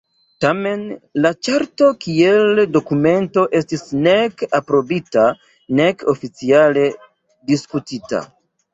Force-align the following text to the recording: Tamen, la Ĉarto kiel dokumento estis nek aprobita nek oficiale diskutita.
Tamen, 0.43 0.85
la 1.25 1.31
Ĉarto 1.47 1.89
kiel 2.05 2.63
dokumento 2.79 3.45
estis 3.61 3.85
nek 4.09 4.43
aprobita 4.63 5.29
nek 5.83 6.05
oficiale 6.17 6.91
diskutita. 7.55 8.29